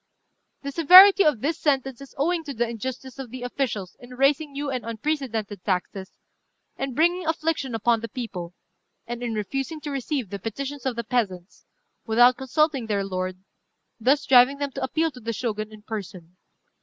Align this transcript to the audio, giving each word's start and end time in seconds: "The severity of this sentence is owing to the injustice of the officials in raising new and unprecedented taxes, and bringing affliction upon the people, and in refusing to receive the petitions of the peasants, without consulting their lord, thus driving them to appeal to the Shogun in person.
"The 0.63 0.71
severity 0.71 1.23
of 1.23 1.41
this 1.41 1.59
sentence 1.59 2.01
is 2.01 2.15
owing 2.17 2.43
to 2.45 2.55
the 2.55 2.67
injustice 2.67 3.19
of 3.19 3.29
the 3.29 3.43
officials 3.43 3.95
in 3.99 4.15
raising 4.15 4.51
new 4.51 4.71
and 4.71 4.83
unprecedented 4.83 5.63
taxes, 5.63 6.17
and 6.75 6.95
bringing 6.95 7.27
affliction 7.27 7.75
upon 7.75 7.99
the 7.99 8.09
people, 8.09 8.55
and 9.05 9.21
in 9.21 9.35
refusing 9.35 9.79
to 9.81 9.91
receive 9.91 10.31
the 10.31 10.39
petitions 10.39 10.87
of 10.87 10.95
the 10.95 11.03
peasants, 11.03 11.67
without 12.03 12.35
consulting 12.37 12.87
their 12.87 13.03
lord, 13.03 13.43
thus 13.99 14.25
driving 14.25 14.57
them 14.57 14.71
to 14.71 14.81
appeal 14.83 15.11
to 15.11 15.19
the 15.19 15.33
Shogun 15.33 15.71
in 15.71 15.83
person. 15.83 16.35